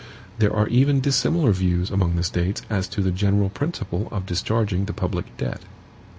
There 0.39 0.51
are 0.51 0.67
even 0.69 0.99
dissimilar 0.99 1.51
views 1.51 1.91
among 1.91 2.15
the 2.15 2.23
States 2.23 2.63
as 2.71 2.87
to 2.87 3.01
the 3.03 3.11
general 3.11 3.49
principle 3.49 4.07
of 4.09 4.25
discharging 4.25 4.85
the 4.85 4.93
public 4.93 5.37
debt. 5.37 5.61